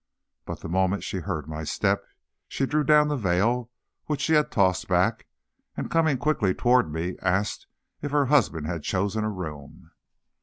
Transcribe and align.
But 0.45 0.61
the 0.61 0.67
moment 0.67 1.03
she 1.03 1.17
heard 1.19 1.47
my 1.47 1.63
step 1.63 2.07
she 2.47 2.65
drew 2.65 2.83
down 2.83 3.07
the 3.07 3.15
veil 3.15 3.69
which 4.05 4.19
she 4.21 4.33
had 4.33 4.49
tossed 4.51 4.87
back, 4.87 5.27
and 5.77 5.91
coming 5.91 6.17
quickly 6.17 6.55
toward 6.55 6.91
me, 6.91 7.17
asked 7.21 7.67
if 8.01 8.09
her 8.09 8.25
husband 8.25 8.65
had 8.65 8.81
chosen 8.81 9.23
a 9.23 9.29
room. 9.29 9.91